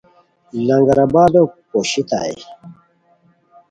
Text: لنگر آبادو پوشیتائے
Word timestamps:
لنگر 0.67 0.97
آبادو 1.05 1.43
پوشیتائے 1.69 2.33